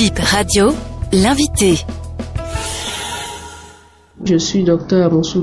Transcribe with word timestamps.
Bip 0.00 0.18
Radio, 0.18 0.70
l'invité. 1.12 1.84
Je 4.24 4.36
suis 4.38 4.64
docteur 4.64 5.12
Moussou 5.12 5.42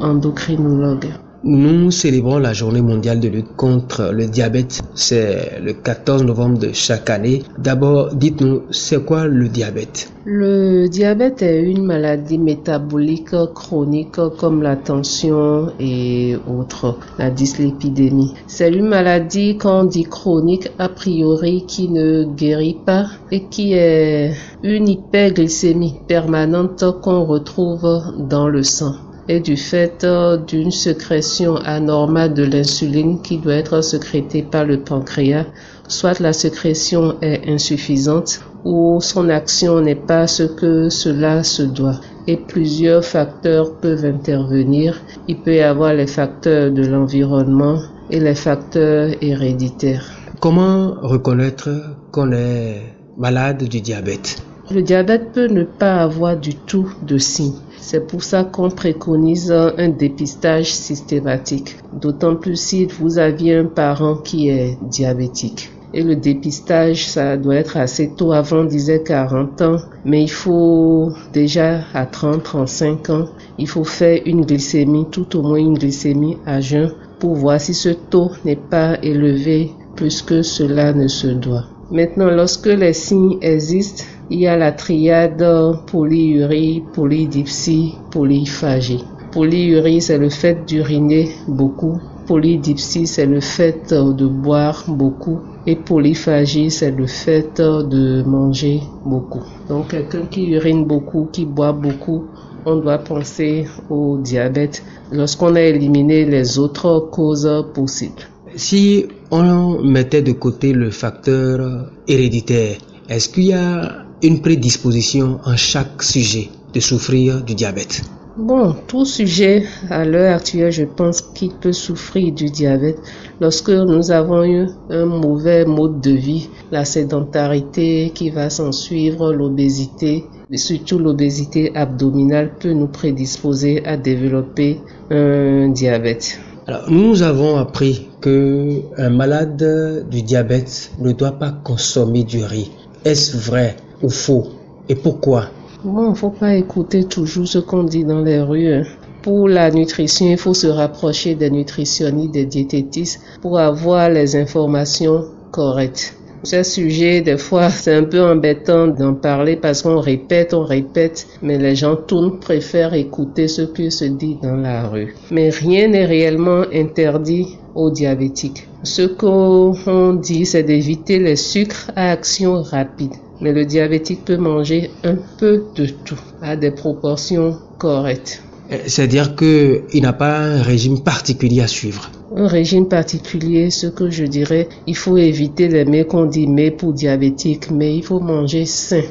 endocrinologue. 0.00 1.10
Nous 1.44 1.90
célébrons 1.90 2.38
la 2.38 2.52
journée 2.52 2.82
mondiale 2.82 3.18
de 3.18 3.26
lutte 3.26 3.56
contre 3.56 4.12
le 4.12 4.26
diabète. 4.26 4.80
C'est 4.94 5.60
le 5.60 5.72
14 5.72 6.22
novembre 6.22 6.60
de 6.60 6.70
chaque 6.72 7.10
année. 7.10 7.42
D'abord, 7.58 8.14
dites-nous, 8.14 8.62
c'est 8.70 9.04
quoi 9.04 9.26
le 9.26 9.48
diabète? 9.48 10.12
Le 10.24 10.86
diabète 10.86 11.42
est 11.42 11.60
une 11.60 11.82
maladie 11.82 12.38
métabolique 12.38 13.34
chronique 13.54 14.20
comme 14.38 14.62
la 14.62 14.76
tension 14.76 15.72
et 15.80 16.36
autres, 16.46 16.96
la 17.18 17.28
dyslipidémie. 17.28 18.34
C'est 18.46 18.70
une 18.70 18.86
maladie 18.86 19.58
qu'on 19.58 19.82
dit 19.82 20.04
chronique 20.04 20.70
a 20.78 20.88
priori 20.88 21.64
qui 21.66 21.88
ne 21.88 22.22
guérit 22.22 22.78
pas 22.86 23.06
et 23.32 23.46
qui 23.46 23.72
est 23.72 24.32
une 24.62 24.86
hyperglycémie 24.86 25.96
permanente 26.06 26.84
qu'on 27.02 27.24
retrouve 27.24 28.00
dans 28.28 28.46
le 28.46 28.62
sang 28.62 28.94
et 29.28 29.40
du 29.40 29.56
fait 29.56 30.04
euh, 30.04 30.36
d'une 30.36 30.70
sécrétion 30.70 31.56
anormale 31.56 32.34
de 32.34 32.44
l'insuline 32.44 33.20
qui 33.22 33.38
doit 33.38 33.54
être 33.54 33.80
sécrétée 33.82 34.42
par 34.42 34.64
le 34.64 34.80
pancréas, 34.80 35.46
soit 35.88 36.20
la 36.20 36.32
sécrétion 36.32 37.16
est 37.22 37.48
insuffisante 37.48 38.40
ou 38.64 39.00
son 39.00 39.28
action 39.28 39.80
n'est 39.80 39.94
pas 39.94 40.26
ce 40.26 40.44
que 40.44 40.88
cela 40.88 41.42
se 41.42 41.62
doit. 41.62 42.00
Et 42.26 42.36
plusieurs 42.36 43.04
facteurs 43.04 43.76
peuvent 43.78 44.04
intervenir. 44.04 45.00
Il 45.28 45.38
peut 45.38 45.54
y 45.54 45.60
avoir 45.60 45.94
les 45.94 46.06
facteurs 46.06 46.70
de 46.70 46.86
l'environnement 46.86 47.78
et 48.10 48.20
les 48.20 48.36
facteurs 48.36 49.10
héréditaires. 49.20 50.06
Comment 50.40 50.94
reconnaître 51.02 51.70
qu'on 52.12 52.32
est 52.32 52.82
malade 53.16 53.64
du 53.64 53.80
diabète? 53.80 54.42
Le 54.70 54.82
diabète 54.82 55.32
peut 55.32 55.48
ne 55.48 55.64
pas 55.64 55.96
avoir 56.02 56.36
du 56.36 56.54
tout 56.54 56.92
de 57.06 57.18
signes. 57.18 57.58
C'est 57.84 58.06
pour 58.06 58.22
ça 58.22 58.44
qu'on 58.44 58.70
préconise 58.70 59.50
un 59.50 59.88
dépistage 59.88 60.72
systématique, 60.72 61.76
d'autant 61.92 62.36
plus 62.36 62.54
si 62.54 62.86
vous 62.86 63.18
aviez 63.18 63.56
un 63.56 63.64
parent 63.64 64.14
qui 64.14 64.50
est 64.50 64.78
diabétique. 64.82 65.72
Et 65.92 66.04
le 66.04 66.14
dépistage, 66.14 67.08
ça 67.08 67.36
doit 67.36 67.56
être 67.56 67.76
assez 67.76 68.14
tôt, 68.14 68.30
avant 68.30 68.60
on 68.60 68.64
disait 68.64 69.02
40 69.02 69.62
ans, 69.62 69.76
mais 70.04 70.22
il 70.22 70.30
faut 70.30 71.12
déjà 71.32 71.80
à 71.92 72.06
30, 72.06 72.44
35 72.44 73.10
ans, 73.10 73.28
il 73.58 73.68
faut 73.68 73.84
faire 73.84 74.22
une 74.26 74.46
glycémie, 74.46 75.06
tout 75.10 75.36
au 75.36 75.42
moins 75.42 75.58
une 75.58 75.76
glycémie 75.76 76.38
à 76.46 76.60
jeun, 76.60 76.94
pour 77.18 77.34
voir 77.34 77.60
si 77.60 77.74
ce 77.74 77.88
taux 77.88 78.30
n'est 78.44 78.54
pas 78.54 78.96
élevé 79.02 79.72
plus 79.96 80.22
que 80.22 80.42
cela 80.42 80.92
ne 80.92 81.08
se 81.08 81.26
doit. 81.26 81.64
Maintenant, 81.90 82.30
lorsque 82.30 82.66
les 82.66 82.94
signes 82.94 83.36
existent, 83.42 84.04
il 84.32 84.40
y 84.40 84.46
a 84.46 84.56
la 84.56 84.72
triade 84.72 85.44
polyurie, 85.86 86.82
polydipsie, 86.94 87.94
polyphagie. 88.10 89.04
Polyurie, 89.30 90.00
c'est 90.00 90.16
le 90.16 90.30
fait 90.30 90.64
d'uriner 90.66 91.28
beaucoup. 91.46 92.00
Polydipsie, 92.26 93.06
c'est 93.06 93.26
le 93.26 93.40
fait 93.40 93.92
de 93.92 94.26
boire 94.26 94.84
beaucoup. 94.88 95.40
Et 95.66 95.76
polyphagie, 95.76 96.70
c'est 96.70 96.92
le 96.92 97.06
fait 97.06 97.60
de 97.60 98.22
manger 98.22 98.80
beaucoup. 99.04 99.42
Donc, 99.68 99.88
quelqu'un 99.88 100.24
qui 100.30 100.50
urine 100.50 100.86
beaucoup, 100.86 101.28
qui 101.30 101.44
boit 101.44 101.72
beaucoup, 101.72 102.24
on 102.64 102.76
doit 102.76 102.98
penser 102.98 103.66
au 103.90 104.16
diabète 104.16 104.82
lorsqu'on 105.12 105.56
a 105.56 105.60
éliminé 105.60 106.24
les 106.24 106.58
autres 106.58 107.10
causes 107.10 107.66
possibles. 107.74 108.22
Si 108.56 109.06
on 109.30 109.82
mettait 109.82 110.22
de 110.22 110.32
côté 110.32 110.72
le 110.72 110.90
facteur 110.90 111.90
héréditaire, 112.08 112.76
est-ce 113.10 113.28
qu'il 113.28 113.44
y 113.44 113.52
a 113.52 114.06
une 114.22 114.40
prédisposition 114.40 115.38
en 115.44 115.56
chaque 115.56 116.02
sujet 116.02 116.48
de 116.72 116.80
souffrir 116.80 117.42
du 117.42 117.54
diabète 117.54 118.02
Bon, 118.38 118.74
tout 118.86 119.04
sujet 119.04 119.64
à 119.90 120.06
l'heure 120.06 120.36
actuelle, 120.36 120.72
je 120.72 120.84
pense 120.84 121.20
qu'il 121.20 121.50
peut 121.52 121.72
souffrir 121.72 122.32
du 122.32 122.46
diabète 122.46 122.98
lorsque 123.42 123.68
nous 123.68 124.10
avons 124.10 124.42
eu 124.42 124.68
un 124.88 125.04
mauvais 125.04 125.66
mode 125.66 126.00
de 126.00 126.12
vie, 126.12 126.48
la 126.70 126.86
sédentarité 126.86 128.10
qui 128.14 128.30
va 128.30 128.48
s'en 128.48 128.72
suivre, 128.72 129.34
l'obésité, 129.34 130.24
surtout 130.54 130.98
l'obésité 130.98 131.76
abdominale 131.76 132.52
peut 132.58 132.72
nous 132.72 132.86
prédisposer 132.86 133.84
à 133.84 133.98
développer 133.98 134.80
un 135.10 135.68
diabète. 135.68 136.38
Alors, 136.66 136.90
nous 136.90 137.22
avons 137.22 137.56
appris 137.56 138.08
que 138.22 138.80
un 138.96 139.10
malade 139.10 140.06
du 140.10 140.22
diabète 140.22 140.92
ne 141.00 141.12
doit 141.12 141.32
pas 141.32 141.52
consommer 141.64 142.24
du 142.24 142.42
riz. 142.44 142.70
Est-ce 143.04 143.36
vrai? 143.36 143.76
Ou 144.02 144.08
faux 144.08 144.48
Et 144.88 144.94
pourquoi? 144.94 145.46
Bon, 145.84 146.10
il 146.10 146.16
faut 146.16 146.30
pas 146.30 146.54
écouter 146.54 147.04
toujours 147.04 147.48
ce 147.48 147.58
qu'on 147.58 147.84
dit 147.84 148.04
dans 148.04 148.20
les 148.20 148.40
rues. 148.40 148.72
Hein. 148.72 148.82
Pour 149.22 149.48
la 149.48 149.70
nutrition, 149.70 150.26
il 150.26 150.36
faut 150.36 150.54
se 150.54 150.66
rapprocher 150.66 151.34
des 151.34 151.50
nutritionnistes, 151.50 152.32
des 152.32 152.46
diététistes 152.46 153.20
pour 153.40 153.58
avoir 153.58 154.08
les 154.10 154.36
informations 154.36 155.24
correctes. 155.50 156.16
Ce 156.44 156.64
sujet, 156.64 157.20
des 157.20 157.38
fois, 157.38 157.70
c'est 157.70 157.94
un 157.94 158.04
peu 158.04 158.20
embêtant 158.20 158.88
d'en 158.88 159.14
parler 159.14 159.56
parce 159.56 159.82
qu'on 159.82 160.00
répète, 160.00 160.54
on 160.54 160.64
répète, 160.64 161.26
mais 161.40 161.58
les 161.58 161.76
gens 161.76 161.94
tournent, 161.94 162.40
préfèrent 162.40 162.94
écouter 162.94 163.46
ce 163.46 163.62
qui 163.62 163.90
se 163.92 164.04
dit 164.04 164.38
dans 164.42 164.56
la 164.56 164.88
rue. 164.88 165.14
Mais 165.30 165.50
rien 165.50 165.88
n'est 165.88 166.04
réellement 166.04 166.64
interdit 166.74 167.58
aux 167.76 167.90
diabétiques. 167.90 168.66
Ce 168.82 169.02
qu'on 169.02 170.14
dit, 170.14 170.44
c'est 170.44 170.64
d'éviter 170.64 171.20
les 171.20 171.36
sucres 171.36 171.92
à 171.94 172.10
action 172.10 172.60
rapide. 172.62 173.12
Mais 173.42 173.52
le 173.52 173.66
diabétique 173.66 174.24
peut 174.24 174.36
manger 174.38 174.90
un 175.04 175.16
peu 175.38 175.64
de 175.74 175.86
tout 175.86 176.18
à 176.40 176.56
des 176.56 176.70
proportions 176.70 177.58
correctes. 177.78 178.42
Euh, 178.70 178.76
c'est-à-dire 178.86 179.36
qu'il 179.36 180.02
n'a 180.02 180.12
pas 180.12 180.38
un 180.38 180.62
régime 180.62 181.02
particulier 181.02 181.60
à 181.60 181.66
suivre. 181.66 182.10
Un 182.34 182.46
régime 182.46 182.88
particulier, 182.88 183.70
ce 183.70 183.88
que 183.88 184.08
je 184.08 184.24
dirais, 184.24 184.68
il 184.86 184.96
faut 184.96 185.18
éviter 185.18 185.68
les 185.68 185.84
mets 185.84 186.04
qu'on 186.04 186.24
dit 186.24 186.46
mets 186.46 186.70
pour 186.70 186.92
diabétique, 186.92 187.70
mais 187.70 187.94
il 187.94 188.02
faut 188.02 188.20
manger 188.20 188.64
sain. 188.64 189.02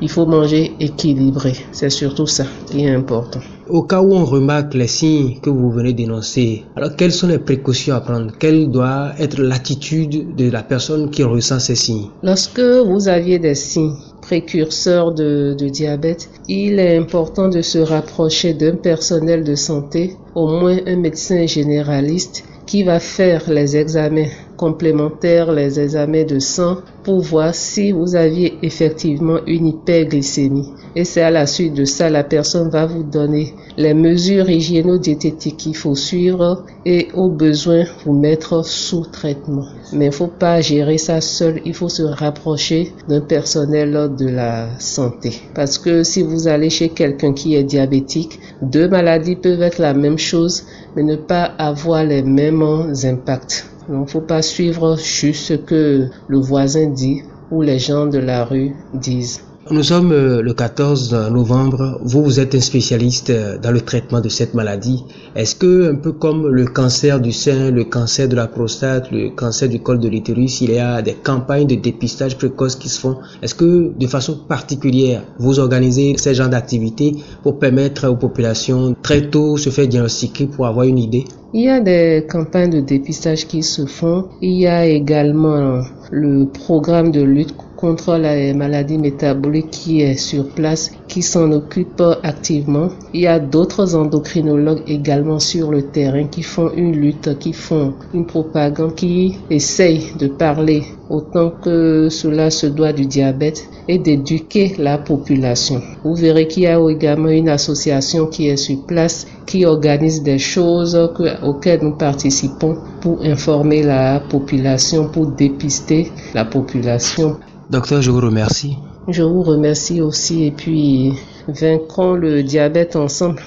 Il 0.00 0.08
faut 0.08 0.26
manger 0.26 0.72
équilibré. 0.80 1.52
C'est 1.72 1.90
surtout 1.90 2.26
ça 2.26 2.44
qui 2.66 2.84
est 2.84 2.94
important. 2.94 3.40
Au 3.68 3.82
cas 3.82 4.00
où 4.02 4.12
on 4.14 4.24
remarque 4.24 4.74
les 4.74 4.88
signes 4.88 5.38
que 5.40 5.50
vous 5.50 5.70
venez 5.70 5.92
d'énoncer, 5.92 6.64
alors 6.76 6.96
quelles 6.96 7.12
sont 7.12 7.28
les 7.28 7.38
précautions 7.38 7.94
à 7.94 8.00
prendre? 8.00 8.32
Quelle 8.38 8.70
doit 8.70 9.12
être 9.18 9.40
l'attitude 9.40 10.34
de 10.34 10.50
la 10.50 10.62
personne 10.62 11.10
qui 11.10 11.22
ressent 11.22 11.60
ces 11.60 11.76
signes? 11.76 12.08
Lorsque 12.22 12.60
vous 12.60 13.08
aviez 13.08 13.38
des 13.38 13.54
signes 13.54 13.94
précurseurs 14.22 15.12
de, 15.12 15.54
de 15.58 15.68
diabète, 15.68 16.30
il 16.48 16.78
est 16.78 16.96
important 16.96 17.48
de 17.48 17.62
se 17.62 17.78
rapprocher 17.78 18.54
d'un 18.54 18.76
personnel 18.76 19.44
de 19.44 19.54
santé, 19.54 20.16
au 20.34 20.48
moins 20.48 20.78
un 20.86 20.96
médecin 20.96 21.46
généraliste 21.46 22.44
qui 22.66 22.82
va 22.82 23.00
faire 23.00 23.50
les 23.50 23.76
examens 23.76 24.28
complémentaires, 24.60 25.52
les 25.52 25.80
examens 25.80 26.24
de 26.24 26.38
sang 26.38 26.76
pour 27.02 27.20
voir 27.20 27.54
si 27.54 27.92
vous 27.92 28.14
aviez 28.14 28.58
effectivement 28.60 29.38
une 29.46 29.68
hyperglycémie. 29.68 30.68
Et 30.94 31.04
c'est 31.04 31.22
à 31.22 31.30
la 31.30 31.46
suite 31.46 31.72
de 31.72 31.86
ça, 31.86 32.10
la 32.10 32.24
personne 32.24 32.68
va 32.68 32.84
vous 32.84 33.02
donner 33.02 33.54
les 33.78 33.94
mesures 33.94 34.50
hygiéno-diététiques 34.50 35.56
qu'il 35.56 35.76
faut 35.76 35.94
suivre 35.94 36.66
et 36.84 37.08
au 37.14 37.30
besoin 37.30 37.84
vous 38.04 38.12
mettre 38.12 38.62
sous 38.62 39.06
traitement. 39.06 39.64
Mais 39.94 40.06
il 40.06 40.12
faut 40.12 40.26
pas 40.26 40.60
gérer 40.60 40.98
ça 40.98 41.22
seul, 41.22 41.62
il 41.64 41.72
faut 41.72 41.88
se 41.88 42.02
rapprocher 42.02 42.92
d'un 43.08 43.22
personnel 43.22 44.10
de 44.18 44.28
la 44.28 44.78
santé. 44.78 45.40
Parce 45.54 45.78
que 45.78 46.02
si 46.02 46.20
vous 46.22 46.48
allez 46.48 46.68
chez 46.68 46.90
quelqu'un 46.90 47.32
qui 47.32 47.54
est 47.54 47.64
diabétique, 47.64 48.38
deux 48.60 48.88
maladies 48.88 49.36
peuvent 49.36 49.62
être 49.62 49.78
la 49.78 49.94
même 49.94 50.18
chose, 50.18 50.64
mais 50.96 51.02
ne 51.02 51.16
pas 51.16 51.44
avoir 51.44 52.04
les 52.04 52.22
mêmes 52.22 52.92
impacts. 53.04 53.64
Donc, 53.90 54.08
faut 54.08 54.20
pas 54.20 54.40
suivre 54.40 54.96
juste 54.96 55.46
ce 55.46 55.54
que 55.54 56.08
le 56.28 56.38
voisin 56.38 56.86
dit 56.86 57.22
ou 57.50 57.62
les 57.62 57.80
gens 57.80 58.06
de 58.06 58.18
la 58.18 58.44
rue 58.44 58.72
disent. 58.94 59.42
Nous 59.68 59.82
sommes 59.82 60.10
euh, 60.10 60.40
le 60.40 60.54
14 60.54 61.12
novembre. 61.30 62.00
Vous, 62.02 62.24
vous 62.24 62.40
êtes 62.40 62.54
un 62.54 62.60
spécialiste 62.60 63.28
euh, 63.28 63.58
dans 63.58 63.70
le 63.70 63.82
traitement 63.82 64.22
de 64.22 64.30
cette 64.30 64.54
maladie. 64.54 65.04
Est-ce 65.36 65.54
que, 65.54 65.92
un 65.92 65.96
peu 65.96 66.12
comme 66.12 66.48
le 66.48 66.64
cancer 66.64 67.20
du 67.20 67.30
sein, 67.30 67.70
le 67.70 67.84
cancer 67.84 68.26
de 68.26 68.36
la 68.36 68.46
prostate, 68.46 69.10
le 69.12 69.28
cancer 69.28 69.68
du 69.68 69.78
col 69.80 69.98
de 69.98 70.08
l'utérus, 70.08 70.62
il 70.62 70.72
y 70.72 70.78
a 70.78 71.02
des 71.02 71.12
campagnes 71.12 71.66
de 71.66 71.74
dépistage 71.74 72.38
précoce 72.38 72.74
qui 72.74 72.88
se 72.88 72.98
font? 72.98 73.18
Est-ce 73.42 73.54
que, 73.54 73.92
de 73.96 74.06
façon 74.06 74.38
particulière, 74.48 75.22
vous 75.38 75.58
organisez 75.58 76.16
ces 76.16 76.34
genres 76.34 76.48
d'activités 76.48 77.16
pour 77.42 77.58
permettre 77.58 78.08
aux 78.08 78.16
populations 78.16 78.96
très 79.02 79.28
tôt 79.28 79.58
se 79.58 79.68
faire 79.68 79.86
diagnostiquer 79.86 80.46
pour 80.46 80.66
avoir 80.66 80.86
une 80.86 80.98
idée? 80.98 81.26
Il 81.52 81.64
y 81.64 81.68
a 81.68 81.80
des 81.80 82.26
campagnes 82.30 82.70
de 82.70 82.80
dépistage 82.80 83.46
qui 83.46 83.62
se 83.62 83.84
font. 83.84 84.28
Il 84.40 84.58
y 84.58 84.66
a 84.66 84.86
également 84.86 85.82
le 86.10 86.46
programme 86.46 87.10
de 87.10 87.20
lutte 87.22 87.54
contre 87.80 88.16
la 88.16 88.52
maladie 88.54 88.98
métabolique 88.98 89.70
qui 89.70 90.02
est 90.02 90.16
sur 90.16 90.48
place, 90.48 90.90
qui 91.08 91.22
s'en 91.22 91.50
occupe 91.52 92.02
activement. 92.22 92.88
Il 93.14 93.22
y 93.22 93.26
a 93.26 93.38
d'autres 93.38 93.94
endocrinologues 93.94 94.82
également 94.86 95.38
sur 95.38 95.70
le 95.70 95.82
terrain 95.82 96.24
qui 96.24 96.42
font 96.42 96.70
une 96.76 96.96
lutte, 96.96 97.38
qui 97.38 97.52
font 97.52 97.94
une 98.12 98.26
propagande, 98.26 98.94
qui 98.94 99.38
essayent 99.50 100.12
de 100.18 100.28
parler 100.28 100.82
autant 101.08 101.50
que 101.50 102.08
cela 102.10 102.50
se 102.50 102.66
doit 102.66 102.92
du 102.92 103.06
diabète 103.06 103.68
et 103.88 103.98
d'éduquer 103.98 104.74
la 104.78 104.98
population. 104.98 105.82
Vous 106.04 106.14
verrez 106.14 106.46
qu'il 106.46 106.64
y 106.64 106.66
a 106.66 106.78
également 106.88 107.28
une 107.28 107.48
association 107.48 108.26
qui 108.26 108.48
est 108.48 108.56
sur 108.56 108.86
place 108.86 109.26
qui 109.46 109.64
organise 109.64 110.22
des 110.22 110.38
choses 110.38 110.96
auxquelles 111.42 111.80
nous 111.82 111.96
participons 111.96 112.76
pour 113.00 113.22
informer 113.24 113.82
la 113.82 114.20
population, 114.20 115.08
pour 115.08 115.26
dépister 115.26 116.12
la 116.34 116.44
population. 116.44 117.36
Docteur, 117.70 118.02
je 118.02 118.10
vous 118.10 118.20
remercie. 118.20 118.76
Je 119.06 119.22
vous 119.22 119.44
remercie 119.44 120.00
aussi 120.00 120.44
et 120.44 120.50
puis 120.50 121.12
vaincrons 121.46 122.14
le 122.14 122.42
diabète 122.42 122.96
ensemble. 122.96 123.40